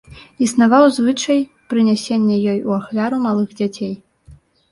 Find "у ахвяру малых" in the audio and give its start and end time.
2.71-3.49